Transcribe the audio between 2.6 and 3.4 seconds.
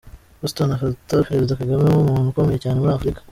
cyane muri Afrika.